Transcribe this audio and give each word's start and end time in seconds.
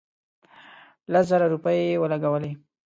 لس 1.11 1.25
زره 1.31 1.45
روپۍ 1.53 1.79
ولګولې. 1.97 2.51